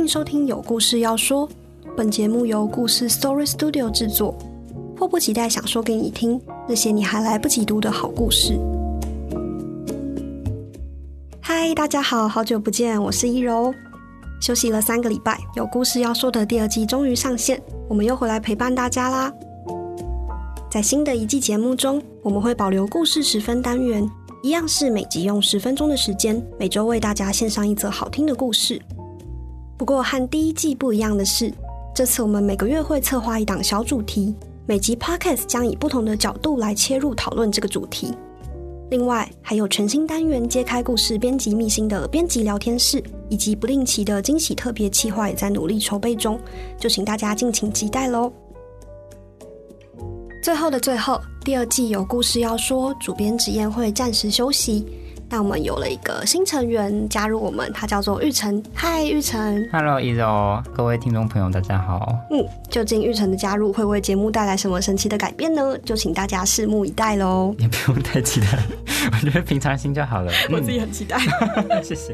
[0.00, 1.46] 迎收听《有故事要说》，
[1.94, 4.34] 本节目由故事 Story Studio 制作。
[4.96, 8.58] 迫不及待想说给你听那些你还来不及读的好故事。
[11.40, 13.74] 嗨，大家好，好久不见，我是一柔。
[14.40, 19.30] 休息了三个礼拜，《有故事要说》的第二季终于上线，我们又回来陪伴大家啦。
[20.70, 24.08] 在新的一季节目中，我们会保留故事十分单元，
[24.42, 28.80] 一样是每集用十分钟的时间，每周为大家献上一则好听的故事。
[29.80, 31.50] 不过和第一季不一样的是，
[31.94, 34.34] 这次我们每个月会策划一档小主题，
[34.66, 38.14] 每集 podcast 将以不同的角度来切入讨论这个主题。
[38.90, 46.38] 另外还有全新单元揭开故事编辑秘辛的编辑聊天室，以及不定期的惊喜特别企划也在努力筹备中，
[46.78, 48.30] 就请大家敬请期待喽。
[50.42, 54.84] 最后的最后，第二季有故事要说，主编直言会暂时休息，
[55.32, 58.60] 但我们有了一个新成员加入我们，他叫做玉成。
[58.74, 59.64] 嗨，玉成。
[59.70, 62.18] Hello，一柔，各位听众朋友，大家好。
[62.32, 65.78] 嗯，究竟玉成的加入会为节目带来什么神奇的改变呢？
[65.84, 67.54] 就请大家拭目以待喽。
[67.60, 68.58] 也不用太期待，
[69.12, 70.32] 我觉得平常心就好了。
[70.50, 71.16] 我自己很期待。
[71.80, 72.12] 谢谢。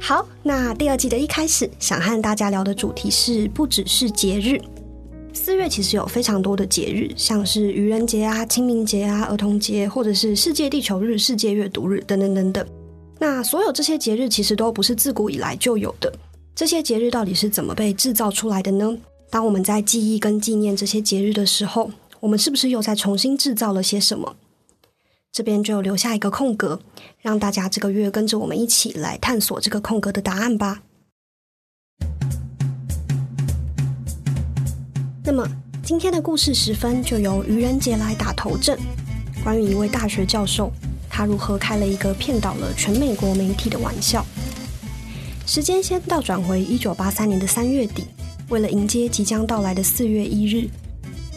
[0.00, 4.60] 好，那第二季的一开始，想和大家聊的主题是不只是节日。
[5.48, 12.66] 四月其实有非常多的节日，像是愚人节啊、清明节啊、儿童节，或者是世界地球日、世界阅读日等等等等。
[13.18, 16.12] 那所有这些节日其实都不是自古以来就有的。
[16.54, 18.94] 这些节日到底是怎么被制造出来的呢？
[19.30, 21.90] 当我们在记忆跟纪念这些节日的时候，
[22.20, 24.36] 我们是不是又在重新制造了些什么？
[25.32, 26.78] 这边就留下一个空格，
[27.22, 30.82] 让大家这个月跟着我们一起来探索这个空格的答案吧。
[35.30, 35.46] 那么
[35.84, 38.78] 今天的故事十分就由愚人节来打头阵，
[39.44, 40.72] 关于一位大学教授，
[41.10, 44.24] 他如何开了一个骗倒了全美国媒体的玩笑。
[45.44, 48.04] 时间先倒转回一九八三年的三月底，
[48.48, 50.66] 为了迎接即将到来的四月一日，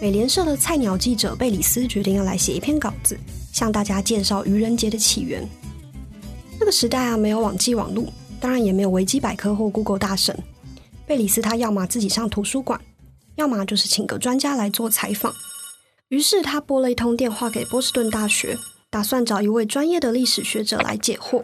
[0.00, 3.18] 美联社的菜鸟记者贝里斯决定要来写一篇稿子，
[3.52, 5.44] 向大家介绍愚人节的起源。
[6.60, 8.06] 那个时代啊，没有网际网路，
[8.38, 10.38] 当然也没有维基百科或 Google 大神。
[11.08, 12.80] 贝里斯他要么自己上图书馆。
[13.40, 15.34] 要么就是请个专家来做采访，
[16.08, 18.58] 于是他拨了一通电话给波士顿大学，
[18.90, 21.42] 打算找一位专业的历史学者来解惑。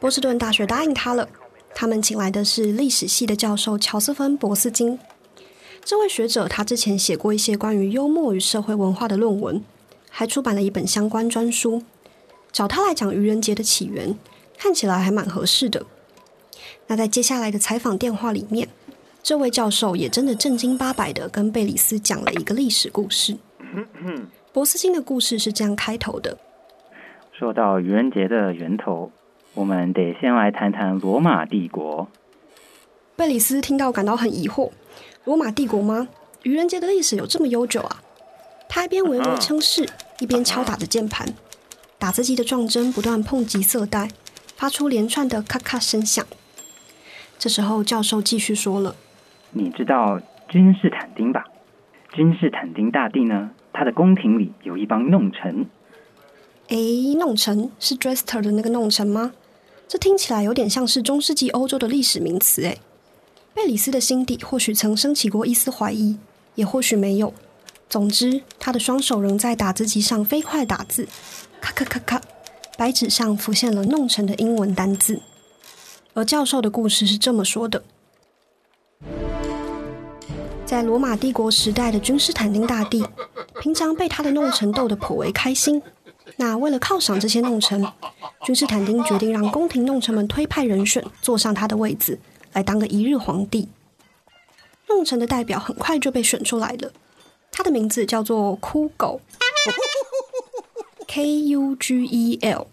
[0.00, 1.28] 波士顿大学答应他了，
[1.74, 4.98] 他们请来的是历史系的教授乔斯芬·博斯金。
[5.84, 9.62] 这位学者他之前写过一些关于幽默与社会文化的论文，
[10.08, 11.82] 还出版了一本相关专书。
[12.50, 14.18] 找他来讲愚人节的起源，
[14.56, 15.84] 看起来还蛮合适的。
[16.86, 18.70] 那在接下来的采访电话里面。
[19.22, 23.36] 这位教授也真的正经八百的跟贝里斯讲了一个历史故事。
[24.52, 26.36] 博斯金的故事是这样开头的：
[27.32, 29.12] 说到愚人节的源头，
[29.54, 32.08] 我们得先来谈谈罗马帝国。
[33.14, 34.72] 贝里斯听到感到很疑惑：
[35.24, 36.08] 罗马帝国吗？
[36.42, 38.02] 愚人节的历史有这么悠久啊？
[38.68, 39.88] 他一边唯唯称是，
[40.18, 41.32] 一边敲打着键盘，
[41.96, 44.10] 打字机的撞针不断碰击色带，
[44.56, 46.26] 发出连串的咔咔声响。
[47.38, 48.96] 这时候，教授继续说了。
[49.54, 50.18] 你知道
[50.48, 51.44] 君士坦丁吧？
[52.14, 53.50] 君士坦丁大帝呢？
[53.72, 55.66] 他的宫廷里有一帮弄臣。
[56.68, 56.76] 哎，
[57.18, 59.32] 弄臣是 Dresser 的那个弄臣吗？
[59.86, 62.64] 这听起来有点像是中世纪欧洲的历史名词。
[62.64, 62.78] 哎，
[63.52, 66.16] 贝里斯的心底或许曾升起过一丝怀疑，
[66.54, 67.34] 也或许没有。
[67.90, 71.06] 总之，他的双手仍在打字机上飞快打字，
[71.60, 72.22] 咔咔咔咔，
[72.78, 75.20] 白纸上浮现了弄臣的英文单字。
[76.14, 77.82] 而教授的故事是这么说的。
[80.72, 83.04] 在罗马帝国时代的君士坦丁大帝，
[83.60, 85.82] 平常被他的弄臣逗得颇为开心。
[86.36, 87.86] 那为了犒赏这些弄臣，
[88.42, 92.18] 君士坦丁决定让宫廷弄臣们推派人选坐上他的位子，
[92.54, 93.68] 来当个一日皇帝。
[94.88, 96.90] 弄臣的代表很快就被选出来了，
[97.50, 99.20] 他的名字叫做哭狗
[101.06, 102.66] （K U G E L）。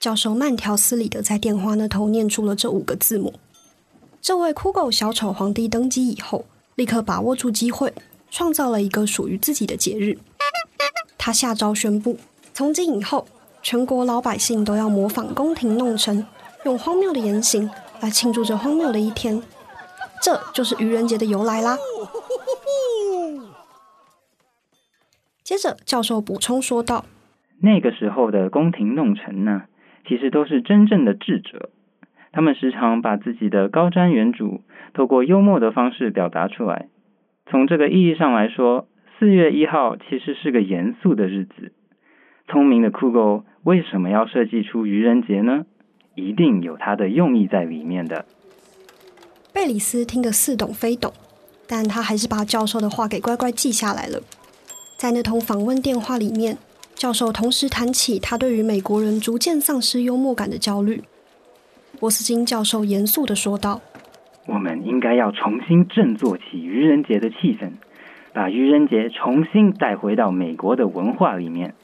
[0.00, 3.34] 教授慢条斯理的在电话那头念出了这五个字母。
[4.22, 6.46] 这位酷狗小丑皇帝登基以后。
[6.74, 7.92] 立刻把握住机会，
[8.30, 10.18] 创造了一个属于自己的节日。
[11.18, 12.18] 他下诏宣布，
[12.54, 13.26] 从今以后，
[13.62, 16.26] 全国老百姓都要模仿宫廷弄臣，
[16.64, 17.68] 用荒谬的言行
[18.00, 19.42] 来庆祝这荒谬的一天。
[20.22, 21.78] 这就是愚人节的由来啦。
[25.42, 27.04] 接着，教授补充说道
[27.60, 29.62] ：“那个时候的宫廷弄臣呢，
[30.06, 31.70] 其实都是真正的智者。”
[32.32, 34.60] 他们时常把自己的高瞻远瞩，
[34.94, 36.88] 透过幽默的方式表达出来。
[37.50, 38.86] 从这个意义上来说，
[39.18, 41.72] 四月一号其实是个严肃的日子。
[42.48, 45.66] 聪明的酷狗为什么要设计出愚人节呢？
[46.14, 48.24] 一定有它的用意在里面的。
[49.52, 51.12] 贝里斯听得似懂非懂，
[51.66, 54.20] 但他还是把教授的话给乖乖记下来了。
[54.96, 56.56] 在那通访问电话里面，
[56.94, 61.02] 教授同时谈起他对于美国人逐渐丧失幽默感的焦虑。
[62.00, 63.78] 波斯金教授严肃的说道
[64.48, 67.72] ：“我们应该要重新振作起愚人节的气氛，
[68.32, 71.74] 把愚人节重新带回到美国的文化里面。”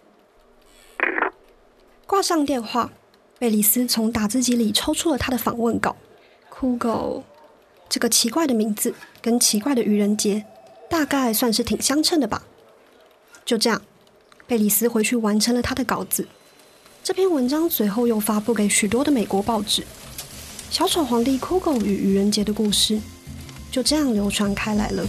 [2.09, 2.91] 挂上电话，
[3.39, 5.95] 贝里斯从打字机里抽出了他的访问稿。
[6.49, 7.23] 酷狗。
[7.87, 10.47] 这个奇怪的名字跟奇怪的愚人节，
[10.89, 12.43] 大概算是挺相称的吧。
[13.45, 13.83] 就这样，
[14.47, 16.27] 贝里斯回去完成了他的稿子。
[17.05, 19.85] 这篇文章随后又发布给许多的美国报纸。
[20.71, 23.01] 小丑皇帝酷狗与愚人节的故事
[23.71, 25.07] 就这样流传开来了。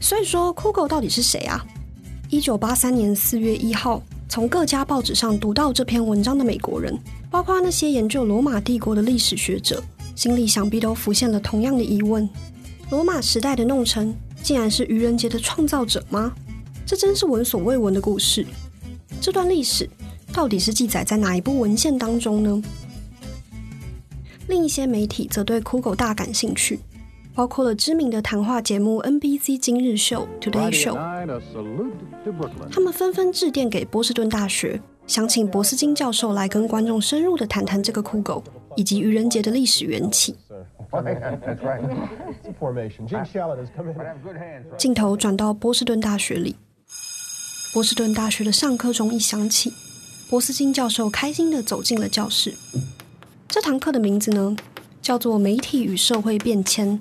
[0.00, 1.64] 所以说，酷狗到底是谁啊？
[2.28, 6.98] 一九八三年四月一号，从各家报纸上读到这篇文章的美国人。
[7.30, 9.82] 包括那些研究罗马帝国的历史学者，
[10.14, 12.28] 心里想必都浮现了同样的疑问：
[12.90, 16.32] 罗马时代的弄臣竟然是愚人节的创造者吗？
[16.84, 18.46] 这真是闻所未闻的故事。
[19.18, 19.88] 这段历史
[20.32, 22.62] 到底是记载在哪一部文献当中呢？
[24.48, 26.80] 另一些媒体则对酷狗大感兴趣，
[27.34, 30.94] 包括了知名的谈话节目 NBC 今日秀 Today Show，
[32.70, 34.80] 他们纷纷致电给波士顿大学。
[35.04, 38.42] 想请博斯金教授来跟观众深入的谈谈这个酷狗
[38.76, 40.36] 以及愚人节的历史缘起。
[44.78, 46.54] 镜头转到波士顿大学里，
[47.74, 49.72] 波士顿大学的上课钟一响起，
[50.32, 52.54] 博斯金教授开心的走进了教室。
[53.46, 54.56] 这堂课的名字呢，
[55.02, 56.98] 叫做《媒体与社会变迁》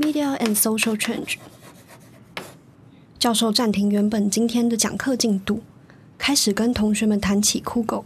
[0.00, 1.38] （Media and Social Change）。
[3.18, 5.60] 教授暂停原本今天的讲课进度。
[6.16, 8.04] 开始跟同学们谈起酷狗，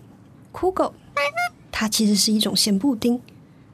[0.52, 0.94] 酷狗，
[1.70, 3.20] 它其实是一种咸布丁。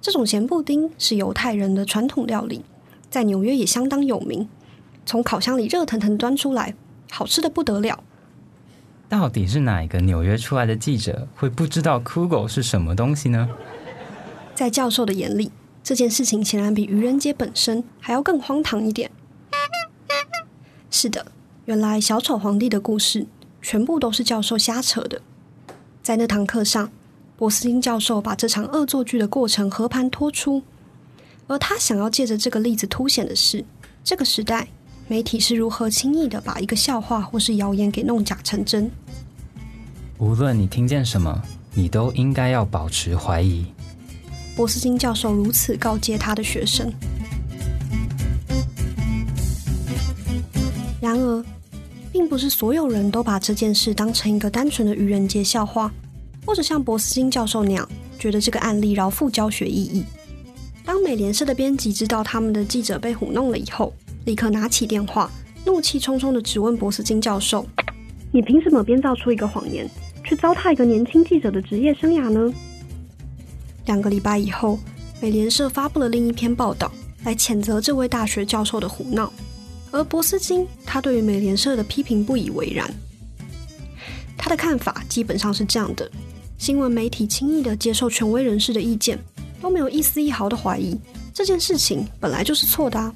[0.00, 2.64] 这种咸布丁是犹太人的传统料理，
[3.08, 4.48] 在纽约也相当有名。
[5.06, 6.74] 从烤箱里热腾腾端出来，
[7.08, 8.02] 好吃的不得了。
[9.08, 13.48] 到底是哪一个纽约出来的记者会不知道酷狗是什么东西呢？
[14.54, 15.50] 在教授的眼里，
[15.82, 19.10] 这件事情显然比愚人节本身还要更荒唐一点。
[20.90, 21.32] 是的，
[21.64, 23.26] 原来小丑皇帝的故事。
[23.60, 25.20] 全部都是教授瞎扯的。
[26.00, 26.90] 在那堂课上，
[27.36, 30.62] 博斯金教授把这场恶作剧的过程和盘托出，
[31.48, 33.64] 而他想要借着这个例子凸显的是，
[34.04, 34.68] 这个时代
[35.08, 38.90] 媒体是如何轻易的把一个笑话或是谣言给弄假成真。
[40.18, 41.42] 无论你听见什么，
[41.74, 43.66] 你都应该要保持怀疑。
[44.54, 46.92] 博斯金教授如此告诫他的学生。
[51.00, 51.44] 然而。
[52.10, 55.92] 并不是所有人都把这件事当成一个单纯的愚人节笑话，
[56.44, 57.86] 或者像博斯金教授那样
[58.18, 60.02] 觉得这个案例饶富教学意义。
[60.84, 63.92] 当美联社的编辑知道他们的记者被唬弄了以后，
[64.24, 65.30] 立刻拿起电话，
[65.64, 67.66] 怒气冲冲的质问博斯金教授
[68.32, 69.88] ：“你凭什么编造出一个谎言，
[70.24, 72.52] 去糟蹋一个年轻记者的职业生涯呢？”
[73.86, 74.78] 两个礼拜以后，
[75.20, 76.92] 美联社发布了另一篇报道，
[77.24, 79.32] 来谴责这位大学教授的胡闹。
[79.90, 82.86] 而博斯金，他对于美联社的批评不以为然。
[84.36, 86.10] 他的看法基本上是这样的：
[86.58, 89.18] 新闻媒体轻易的接受权威人士的意见，
[89.62, 90.94] 都没有一丝一毫的怀疑，
[91.32, 93.14] 这件事情本来就是错的。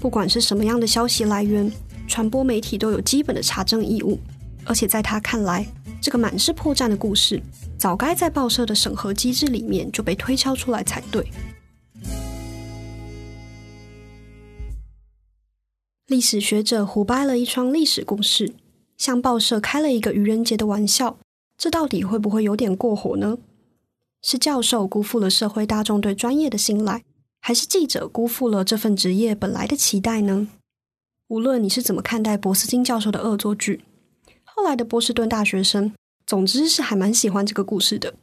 [0.00, 1.70] 不管是什么样的消息来源，
[2.06, 4.18] 传播媒体都有基本的查证义务。
[4.64, 5.66] 而且在他看来，
[6.00, 7.42] 这个满是破绽的故事，
[7.78, 11.26] 早该在报社的审核机制里面就被推敲出来才对。
[16.06, 18.54] 历史学者胡掰了一窗历史故事，
[18.96, 21.18] 向报社开了一个愚人节的玩笑，
[21.56, 23.38] 这到底会不会有点过火呢？
[24.22, 27.04] 是教授辜负了社会大众对专业的信赖，
[27.40, 30.48] 还是记者辜负了这份职业本来的期待呢？
[31.28, 33.82] 无论你是怎么看待博斯金教授的恶作剧，
[34.44, 35.92] 后来的波士顿大学生，
[36.26, 38.14] 总之是还蛮喜欢这个故事的。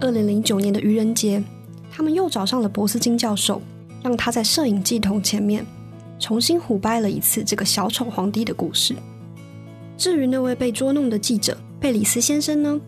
[0.00, 1.42] 二零零九年的愚人节，
[1.90, 3.60] 他们又找上了博斯金教授。
[4.02, 5.64] 让他在摄影机筒前面
[6.18, 8.96] 重新胡掰了一次这个小丑皇帝的故事。
[9.96, 12.80] 至于那位被捉弄的记者贝里斯先生呢？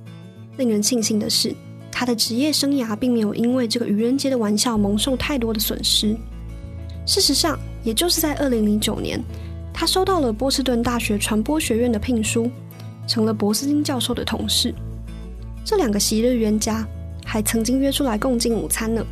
[0.57, 1.55] 令人庆幸的是，
[1.97, 6.17] 他的职业生涯并没有因为这个愚人节的玩笑蒙受太多的损失。
[7.07, 9.23] 事实上，也就是在二零零九年，
[9.73, 12.51] 他收到了波士顿大学传播学院的聘书，
[13.07, 14.75] 成了博斯金教授的同事。
[15.65, 16.85] 这两个昔日冤家
[17.25, 19.07] 还曾经约出来共进午餐呢。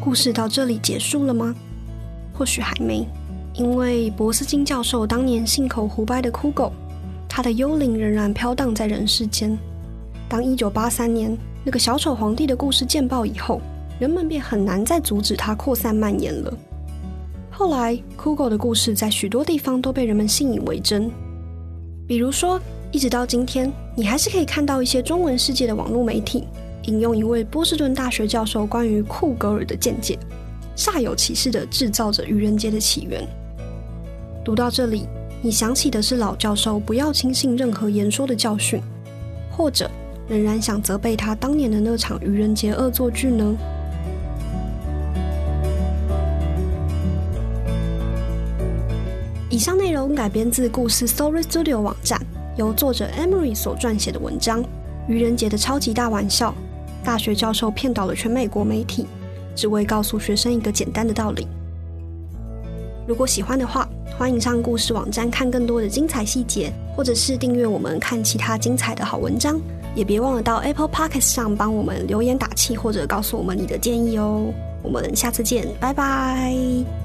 [0.00, 1.54] 故事到这里结束了吗？
[2.32, 3.06] 或许还没。
[3.54, 6.72] 因为博斯金教授当年信口胡掰的酷狗，
[7.34, 9.58] 他的幽灵仍然飘荡在人世间。
[10.28, 11.34] 当一九八三年
[11.64, 13.58] 那个小丑皇帝的故事见报以后，
[13.98, 16.52] 人们便很难再阻止它扩散蔓延了。
[17.50, 21.10] 后来，酷狗的故事在许多地方都被人们信以为真。
[22.06, 22.60] 比如说，
[22.90, 26.46] 一直到今天，你还是可以看到一些中文世界的网络媒体
[26.82, 30.18] 引用一位波士顿大学教授关于酷狗尔的见解，
[30.76, 33.26] 煞有其事地制造着愚人节的起源。
[34.44, 35.06] 读到这里，
[35.44, 38.80] 你想起的是老教授不要轻信任何言说的教训，
[39.50, 39.90] 或者
[40.28, 43.56] 仍然想责备他当年的那场愚人节恶作剧呢？
[49.50, 52.20] 以上内容改编自故事 Story Studio 网站，
[52.56, 54.62] 由作者 Emery 所撰写的文章
[55.08, 56.50] 《愚人节的超级大玩笑》。
[57.04, 59.08] 大学教授骗倒了全美国媒体，
[59.56, 61.48] 只为告诉学生一个简单的道理。
[63.08, 63.88] 如果喜欢的话，
[64.18, 69.60] 欢迎上故事网站看更多的精彩细节，或者是订阅我们看其他精彩的好文章。
[69.94, 74.52] 也别忘了到 Apple Podcast 上帮我们留言打气，或者告诉我们你的建议哦。
[74.82, 77.01] 我们下次见，拜拜。